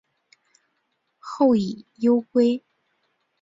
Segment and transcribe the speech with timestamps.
[1.19, 2.63] 后以忧归。